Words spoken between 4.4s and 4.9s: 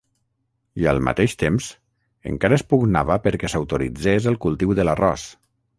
cultiu de